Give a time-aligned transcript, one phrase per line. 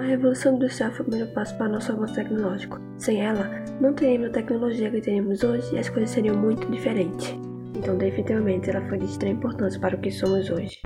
[0.00, 2.80] A Revolução Industrial foi o primeiro passo para nosso avanço tecnológico.
[2.96, 3.50] Sem ela,
[3.82, 7.28] não teríamos a tecnologia que temos hoje e as coisas seriam muito diferentes.
[7.76, 10.80] Então, definitivamente, ela foi de extrema importância para o que somos hoje.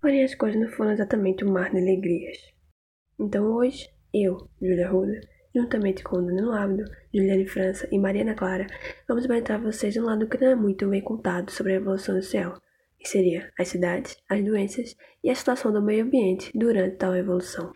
[0.00, 2.38] Porém, as coisas não foram exatamente um mar de alegrias.
[3.16, 5.20] Então, hoje, eu, Julia Ruda,
[5.54, 6.82] juntamente com Danilo Ábido,
[7.14, 8.66] Juliane França e Mariana Clara,
[9.06, 12.16] vamos apresentar a vocês um lado que não é muito bem contado sobre a Revolução
[12.16, 12.60] Industrial
[12.98, 17.72] que seria as cidades, as doenças e a situação do meio ambiente durante tal evolução.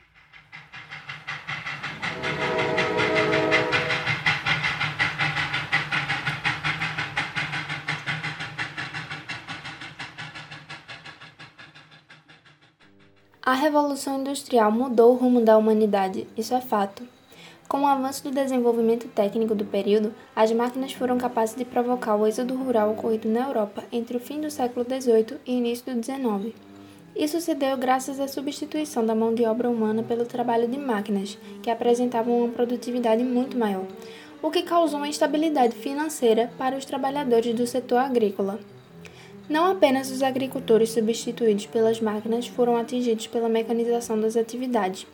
[13.61, 17.03] Revolução Industrial mudou o rumo da humanidade, isso é fato.
[17.69, 22.27] Com o avanço do desenvolvimento técnico do período, as máquinas foram capazes de provocar o
[22.27, 26.55] êxodo rural ocorrido na Europa entre o fim do século XVIII e início do XIX.
[27.15, 31.37] Isso se deu graças à substituição da mão de obra humana pelo trabalho de máquinas,
[31.63, 33.85] que apresentavam uma produtividade muito maior,
[34.41, 38.59] o que causou uma instabilidade financeira para os trabalhadores do setor agrícola.
[39.51, 45.09] Não apenas os agricultores substituídos pelas máquinas foram atingidos pela mecanização das atividades,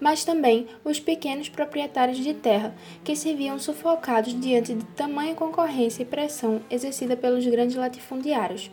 [0.00, 6.02] mas também os pequenos proprietários de terra, que se viam sufocados diante de tamanha concorrência
[6.02, 8.72] e pressão exercida pelos grandes latifundiários.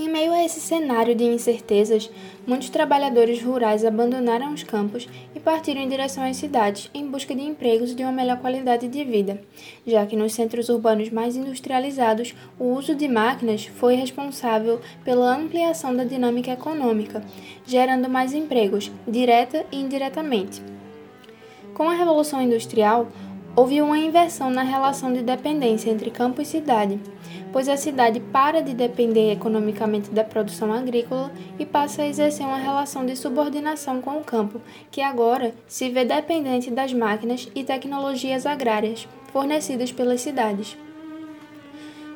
[0.00, 2.10] Em meio a esse cenário de incertezas,
[2.46, 7.42] muitos trabalhadores rurais abandonaram os campos e partiram em direção às cidades em busca de
[7.42, 9.42] empregos e de uma melhor qualidade de vida,
[9.86, 15.94] já que nos centros urbanos mais industrializados o uso de máquinas foi responsável pela ampliação
[15.94, 17.22] da dinâmica econômica,
[17.66, 20.62] gerando mais empregos, direta e indiretamente.
[21.74, 23.06] Com a Revolução Industrial,
[23.56, 27.00] houve uma inversão na relação de dependência entre campo e cidade
[27.52, 32.58] pois a cidade para de depender economicamente da produção agrícola e passa a exercer uma
[32.58, 38.46] relação de subordinação com o campo, que agora se vê dependente das máquinas e tecnologias
[38.46, 40.76] agrárias fornecidas pelas cidades.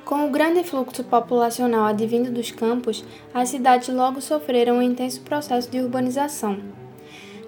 [0.04, 3.02] Com o grande fluxo populacional advindo dos campos,
[3.32, 6.83] as cidades logo sofreram um intenso processo de urbanização.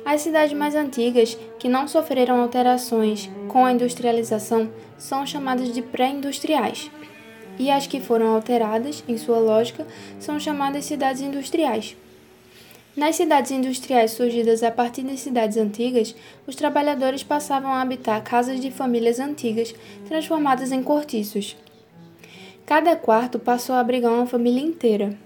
[0.06, 6.88] As cidades mais antigas, que não sofreram alterações com a industrialização, são chamadas de pré-industriais
[7.58, 9.84] e as que foram alteradas, em sua lógica,
[10.20, 11.96] são chamadas cidades industriais.
[12.96, 16.14] Nas cidades industriais surgidas a partir das cidades antigas,
[16.46, 19.74] os trabalhadores passavam a habitar casas de famílias antigas,
[20.06, 21.56] transformadas em cortiços.
[22.64, 25.18] Cada quarto passou a abrigar uma família inteira.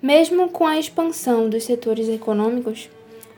[0.00, 2.88] Mesmo com a expansão dos setores econômicos,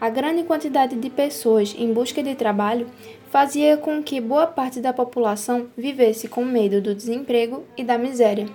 [0.00, 2.86] a grande quantidade de pessoas em busca de trabalho
[3.30, 8.46] fazia com que boa parte da população vivesse com medo do desemprego e da miséria.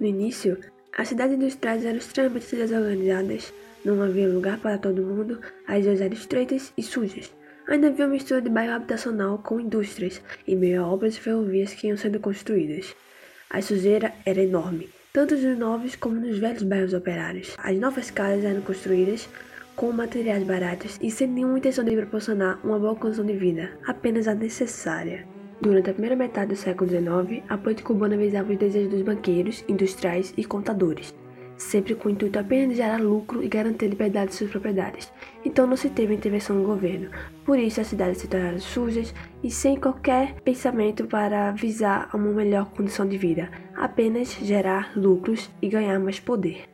[0.00, 0.58] No início,
[0.96, 3.52] as cidades industriais eram extremamente desorganizadas,
[3.84, 5.38] não havia lugar para todo mundo,
[5.68, 7.30] as ruas eram estreitas e sujas.
[7.68, 11.74] Ainda havia uma mistura de bairro habitacional com indústrias, e meio a obras de ferrovias
[11.74, 12.96] que iam sendo construídas.
[13.50, 17.56] A sujeira era enorme, tanto nos novos como nos velhos bairros operários.
[17.58, 19.28] As novas casas eram construídas
[19.74, 24.28] com materiais baratos e sem nenhuma intenção de proporcionar uma boa condição de vida, apenas
[24.28, 25.26] a necessária.
[25.60, 29.64] Durante a primeira metade do século XIX, a política urbana visava os desejos dos banqueiros,
[29.68, 31.12] industriais e contadores,
[31.60, 35.12] sempre com o intuito apenas de gerar lucro e garantir a liberdade de suas propriedades.
[35.44, 37.10] Então não se teve intervenção do governo.
[37.44, 42.70] Por isso as cidades se tornaram sujas e sem qualquer pensamento para visar uma melhor
[42.70, 46.64] condição de vida, apenas gerar lucros e ganhar mais poder.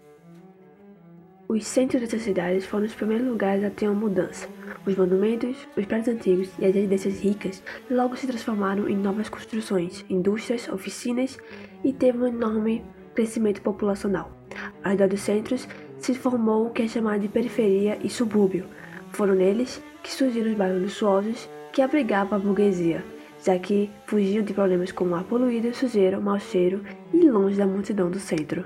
[1.49, 4.49] Os centros dessas cidades foram os primeiros lugares a ter uma mudança.
[4.85, 10.05] Os monumentos, os prédios antigos e as residências ricas logo se transformaram em novas construções,
[10.09, 11.39] indústrias, oficinas
[11.85, 14.36] e teve um enorme crescimento populacional.
[14.85, 15.69] Redor dos centros
[15.99, 18.67] se formou o que é chamado de periferia e subúrbio.
[19.13, 23.05] Foram neles que surgiram os bairros luxuosos que abrigavam a burguesia,
[23.45, 28.11] já que fugiam de problemas como ar poluído, sujeira, mau cheiro e longe da multidão
[28.11, 28.65] do centro.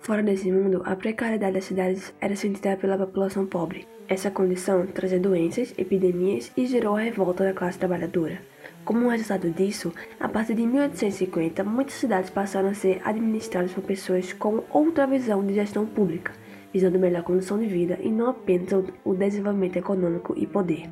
[0.00, 3.86] Fora desse mundo, a precariedade das cidades era sentida pela população pobre.
[4.08, 8.40] Essa condição trazia doenças, epidemias e gerou a revolta da classe trabalhadora.
[8.88, 14.32] Como resultado disso, a partir de 1850, muitas cidades passaram a ser administradas por pessoas
[14.32, 16.32] com outra visão de gestão pública,
[16.72, 18.72] visando melhor condição de vida e não apenas
[19.04, 20.88] o desenvolvimento econômico e poder.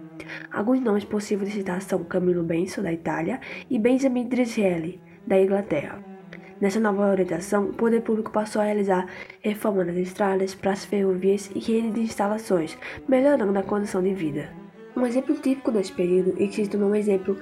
[0.53, 3.41] Alguns nomes possíveis de citar são Camilo Benso, da Itália,
[3.71, 5.99] e Benjamin Disraeli, da Inglaterra.
[6.61, 9.07] Nessa nova orientação, o poder público passou a realizar
[9.41, 12.77] reformas nas estradas, praças ferrovias e rede de instalações,
[13.09, 14.51] melhorando a condição de vida.
[14.95, 17.39] Um exemplo típico desse período e que se tornou um exemplo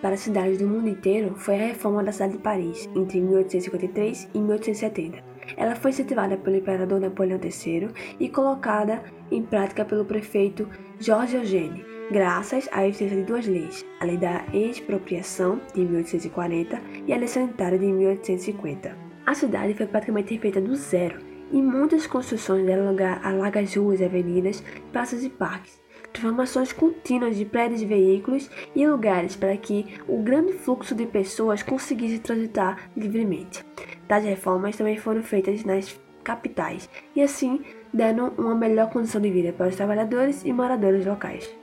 [0.00, 4.28] para as cidades do mundo inteiro foi a reforma da cidade de Paris, entre 1853
[4.34, 5.22] e 1870.
[5.56, 7.88] Ela foi incentivada pelo imperador Napoleão III
[8.18, 10.68] e colocada em prática pelo prefeito
[10.98, 17.12] Georges Eugène, graças à existência de duas leis, a Lei da Expropriação, de 1840, e
[17.12, 18.96] a Lei Sanitária, de 1850.
[19.26, 21.18] A cidade foi praticamente refeita do zero,
[21.52, 24.62] e muitas construções deram lugar a largas ruas, avenidas,
[24.92, 25.80] praças e parques,
[26.12, 32.18] transformações contínuas de prédios veículos e lugares para que o grande fluxo de pessoas conseguisse
[32.18, 33.64] transitar livremente.
[34.08, 37.60] Tais reformas também foram feitas nas capitais e assim
[37.92, 41.59] deram uma melhor condição de vida para os trabalhadores e moradores locais.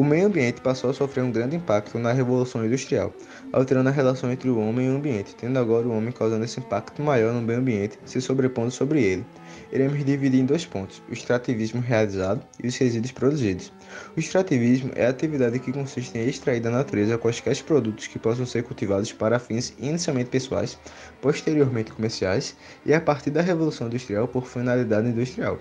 [0.00, 3.12] O meio ambiente passou a sofrer um grande impacto na Revolução Industrial,
[3.52, 6.58] alterando a relação entre o homem e o ambiente, tendo agora o homem causando esse
[6.58, 9.26] impacto maior no meio ambiente, se sobrepondo sobre ele.
[9.70, 13.70] Iremos dividir em dois pontos: o extrativismo realizado e os resíduos produzidos.
[14.16, 18.46] O extrativismo é a atividade que consiste em extrair da natureza quaisquer produtos que possam
[18.46, 20.78] ser cultivados para fins inicialmente pessoais,
[21.20, 22.56] posteriormente comerciais
[22.86, 25.58] e a partir da Revolução Industrial por finalidade industrial.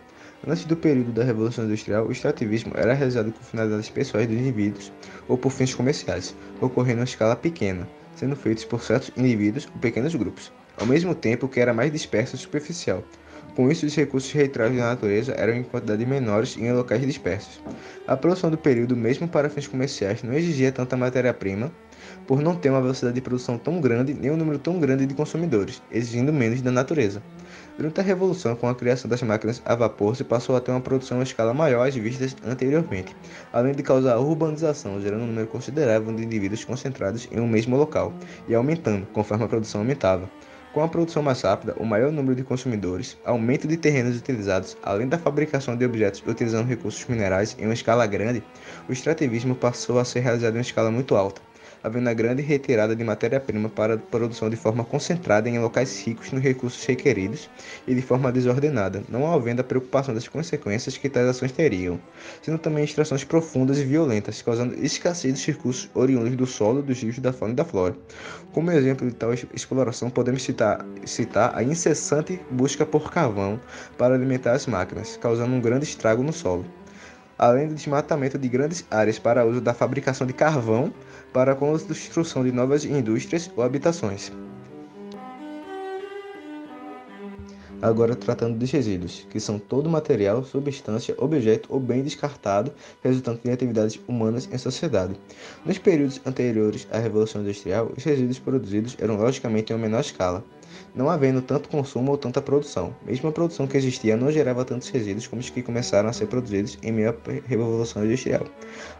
[0.47, 4.91] Antes do período da Revolução Industrial, o extrativismo era realizado com finalidades pessoais dos indivíduos
[5.27, 10.15] ou por fins comerciais, ocorrendo em escala pequena, sendo feitos por certos indivíduos ou pequenos
[10.15, 13.03] grupos, ao mesmo tempo que era mais disperso e superficial.
[13.53, 17.61] Com isso, os recursos retirados da natureza eram em quantidades menores e em locais dispersos.
[18.07, 21.69] A produção do período, mesmo para fins comerciais, não exigia tanta matéria-prima,
[22.25, 25.13] por não ter uma velocidade de produção tão grande nem um número tão grande de
[25.13, 27.21] consumidores, exigindo menos da natureza.
[27.79, 30.81] Durante a Revolução, com a criação das máquinas a vapor, se passou a ter uma
[30.81, 33.15] produção a escala maior às vistas anteriormente,
[33.53, 38.13] além de causar urbanização, gerando um número considerável de indivíduos concentrados em um mesmo local,
[38.49, 40.29] e aumentando conforme a produção aumentava.
[40.73, 45.07] Com a produção mais rápida, o maior número de consumidores, aumento de terrenos utilizados, além
[45.07, 48.43] da fabricação de objetos utilizando recursos minerais em uma escala grande,
[48.89, 51.48] o extrativismo passou a ser realizado em uma escala muito alta
[51.83, 56.31] havendo a grande retirada de matéria-prima para a produção de forma concentrada em locais ricos
[56.31, 57.49] nos recursos requeridos
[57.87, 61.99] e de forma desordenada, não havendo a preocupação das consequências que tais ações teriam,
[62.41, 67.19] sendo também extrações profundas e violentas, causando escassez dos recursos oriundos do solo, dos rios,
[67.19, 67.95] da fauna e da flora.
[68.51, 73.59] Como exemplo de tal exploração, podemos citar, citar a incessante busca por carvão
[73.97, 76.65] para alimentar as máquinas, causando um grande estrago no solo
[77.39, 80.93] além do desmatamento de grandes áreas para uso da fabricação de carvão
[81.33, 84.31] para a construção de novas indústrias ou habitações.
[87.81, 93.51] Agora tratando dos resíduos, que são todo material, substância, objeto ou bem descartado resultante de
[93.51, 95.15] atividades humanas em sociedade.
[95.65, 100.43] Nos períodos anteriores à Revolução Industrial, os resíduos produzidos eram logicamente em uma menor escala,
[100.93, 102.93] não havendo tanto consumo ou tanta produção.
[103.05, 106.27] Mesmo a produção que existia não gerava tantos resíduos como os que começaram a ser
[106.27, 107.15] produzidos em meio à
[107.47, 108.45] Revolução Industrial.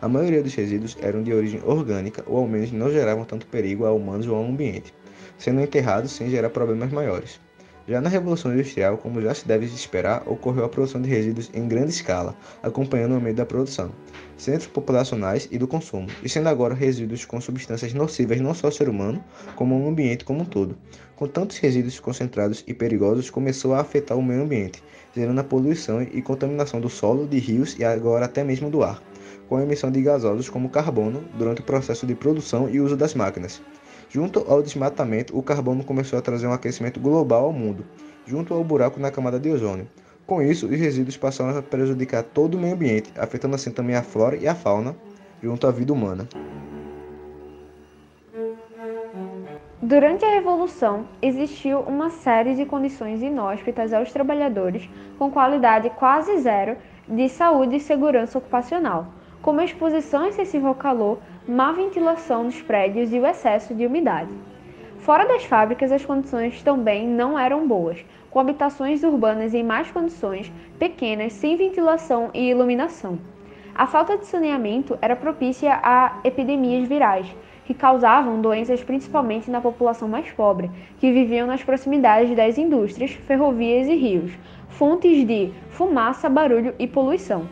[0.02, 3.86] A maioria dos resíduos eram de origem orgânica ou ao menos não geravam tanto perigo
[3.86, 4.94] a humanos ou ao ambiente,
[5.38, 7.49] sendo enterrados sem gerar problemas maiores.
[7.90, 11.68] Já na Revolução Industrial, como já se deve esperar, ocorreu a produção de resíduos em
[11.68, 13.92] grande escala, acompanhando o aumento da produção,
[14.38, 18.72] centros populacionais e do consumo, e sendo agora resíduos com substâncias nocivas não só ao
[18.72, 19.24] ser humano,
[19.56, 20.78] como ao ambiente como um todo.
[21.16, 24.84] Com tantos resíduos concentrados e perigosos, começou a afetar o meio ambiente,
[25.16, 29.02] gerando a poluição e contaminação do solo, de rios e agora até mesmo do ar,
[29.48, 33.16] com a emissão de gasosos como carbono durante o processo de produção e uso das
[33.16, 33.60] máquinas.
[34.10, 37.86] Junto ao desmatamento, o carbono começou a trazer um aquecimento global ao mundo,
[38.26, 39.88] junto ao buraco na camada de ozônio.
[40.26, 44.02] Com isso, os resíduos passaram a prejudicar todo o meio ambiente, afetando assim também a
[44.02, 44.96] flora e a fauna,
[45.44, 46.28] junto à vida humana.
[49.80, 56.78] Durante a Revolução, existiu uma série de condições inóspitas aos trabalhadores com qualidade quase zero
[57.08, 59.08] de saúde e segurança ocupacional,
[59.42, 64.30] como exposição excessiva ao calor, má ventilação dos prédios e o excesso de umidade.
[65.00, 70.52] Fora das fábricas, as condições também não eram boas, com habitações urbanas em más condições,
[70.78, 73.18] pequenas, sem ventilação e iluminação.
[73.74, 80.08] A falta de saneamento era propícia a epidemias virais, que causavam doenças principalmente na população
[80.08, 84.32] mais pobre, que viviam nas proximidades das indústrias, ferrovias e rios,
[84.68, 87.50] fontes de fumaça, barulho e poluição.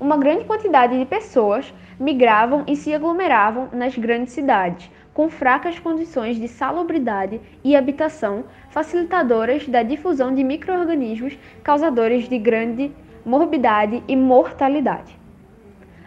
[0.00, 6.36] Uma grande quantidade de pessoas migravam e se aglomeravam nas grandes cidades, com fracas condições
[6.36, 12.92] de salubridade e habitação, facilitadoras da difusão de microorganismos causadores de grande
[13.24, 15.18] morbidade e mortalidade.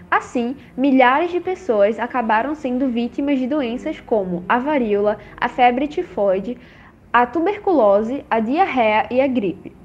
[0.10, 6.58] Assim, milhares de pessoas acabaram sendo vítimas de doenças como a varíola, a febre tifoide,
[7.12, 9.79] a tuberculose, a diarreia e a gripe.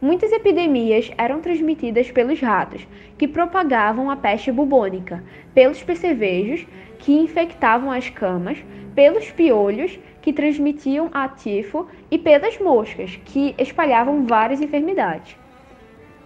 [0.00, 2.86] Muitas epidemias eram transmitidas pelos ratos,
[3.16, 5.24] que propagavam a peste bubônica,
[5.54, 6.66] pelos percevejos,
[6.98, 8.62] que infectavam as camas,
[8.94, 15.34] pelos piolhos, que transmitiam a tifo, e pelas moscas, que espalhavam várias enfermidades.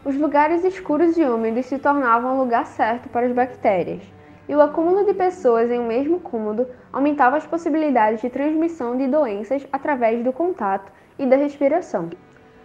[0.05, 4.03] Os lugares escuros e úmidos se tornavam o lugar certo para as bactérias,
[4.49, 9.07] e o acúmulo de pessoas em um mesmo cômodo aumentava as possibilidades de transmissão de
[9.07, 12.11] doenças através do contato e da respiração.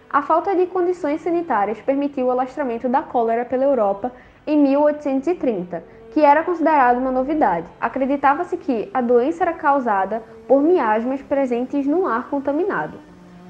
[0.08, 4.12] A falta de condições sanitárias permitiu o alastramento da cólera pela Europa
[4.46, 5.82] em 1830,
[6.12, 7.66] que era considerado uma novidade.
[7.80, 12.98] Acreditava-se que a doença era causada por miasmas presentes no ar contaminado.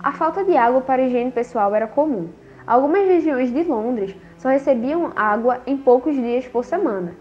[0.03, 2.31] A falta de água para higiene pessoal era comum.
[2.67, 7.15] Algumas regiões de Londres só recebiam água em poucos dias por semana.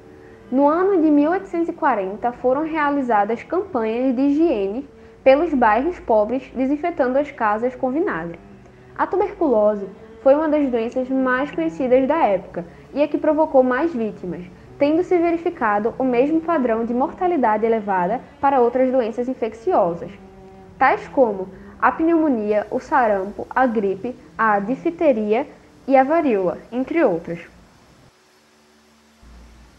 [0.50, 4.90] No ano de 1840 foram realizadas campanhas de higiene
[5.24, 8.40] pelos bairros pobres, desinfetando as casas com vinagre.
[8.98, 9.86] A tuberculose
[10.24, 14.46] foi uma das doenças mais conhecidas da época e a que provocou mais vítimas,
[14.80, 20.12] tendo se verificado o mesmo padrão de mortalidade elevada para outras doenças infecciosas,
[20.78, 21.50] tais como
[21.82, 25.46] a pneumonia, o sarampo, a gripe, a difteria
[25.88, 27.40] e a varíola, entre outras.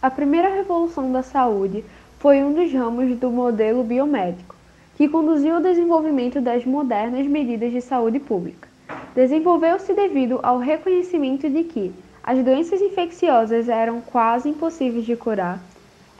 [0.00, 1.84] A primeira revolução da saúde
[2.18, 4.54] foi um dos ramos do modelo biomédico,
[4.94, 8.65] que conduziu ao desenvolvimento das modernas medidas de saúde pública.
[9.16, 11.90] Desenvolveu-se devido ao reconhecimento de que
[12.22, 15.58] as doenças infecciosas eram quase impossíveis de curar,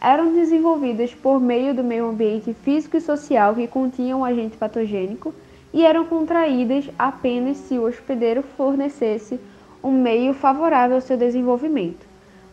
[0.01, 5.35] eram desenvolvidas por meio do meio ambiente físico e social que continha um agente patogênico
[5.75, 9.39] e eram contraídas apenas se o hospedeiro fornecesse
[9.85, 12.07] um meio favorável ao seu desenvolvimento.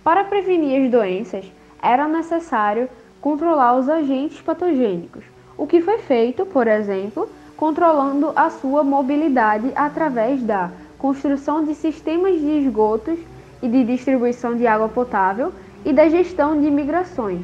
[0.04, 1.46] Para prevenir as doenças,
[1.82, 2.90] era necessário
[3.22, 5.24] controlar os agentes patogênicos,
[5.58, 7.30] o que foi feito, por exemplo,
[7.64, 13.18] controlando a sua mobilidade através da construção de sistemas de esgotos
[13.62, 15.54] e de distribuição de água potável
[15.86, 17.40] e da gestão de migrações,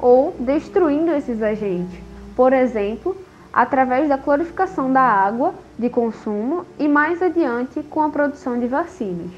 [0.00, 1.96] ou destruindo esses agentes,
[2.34, 3.16] por exemplo,
[3.52, 9.30] através da clorificação da água de consumo e mais adiante com a produção de vacinas.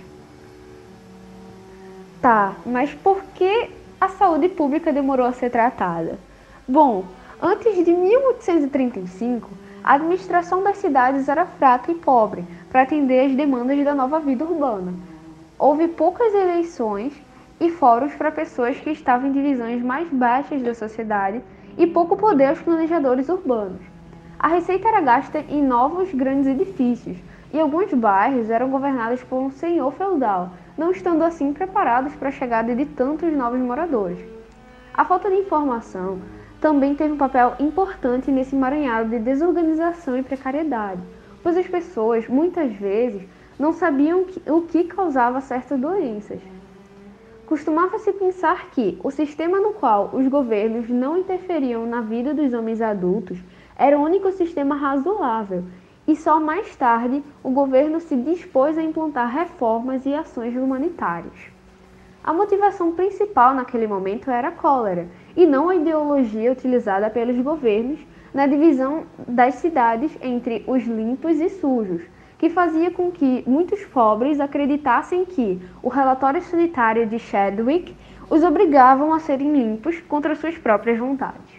[2.23, 3.69] Tá, mas por que
[4.01, 6.19] a saúde pública demorou a ser tratada?
[6.67, 7.05] Bom,
[7.43, 13.83] antes de 1835, a administração das cidades era fraca e pobre para atender às demandas
[13.83, 14.93] da nova vida urbana.
[15.59, 17.15] Houve poucas eleições
[17.59, 21.41] e fóruns para pessoas que estavam em divisões mais baixas da sociedade
[21.79, 23.81] e pouco poder aos planejadores urbanos.
[24.39, 27.17] A receita era gasta em novos grandes edifícios,
[27.51, 32.33] e alguns bairros eram governados por um senhor feudal, não estando assim preparados para a
[32.33, 34.19] chegada de tantos novos moradores.
[34.93, 36.19] A falta de informação
[36.61, 41.01] também teve um papel importante nesse emaranhado de desorganização e precariedade,
[41.43, 43.23] pois as pessoas, muitas vezes,
[43.59, 46.41] não sabiam o que causava certas doenças.
[47.47, 52.81] Costumava-se pensar que o sistema no qual os governos não interferiam na vida dos homens
[52.81, 53.39] adultos
[53.77, 55.65] era o único sistema razoável
[56.07, 61.58] e só mais tarde o governo se dispôs a implantar reformas e ações humanitárias.
[62.23, 68.01] A motivação principal naquele momento era a cólera, e não a ideologia utilizada pelos governos
[68.35, 72.03] na divisão das cidades entre os limpos e sujos,
[72.37, 77.97] que fazia com que muitos pobres acreditassem que o relatório sanitário de Chadwick
[78.29, 81.58] os obrigavam a serem limpos contra suas próprias vontades.